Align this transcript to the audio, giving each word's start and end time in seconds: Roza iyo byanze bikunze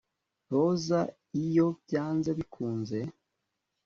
Roza 0.51 0.99
iyo 1.43 1.67
byanze 1.83 2.29
bikunze 2.37 2.99